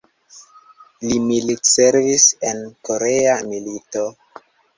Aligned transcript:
Li 1.09 1.17
militservis 1.25 2.25
en 2.53 2.65
Korea 2.91 3.37
milito. 3.53 4.09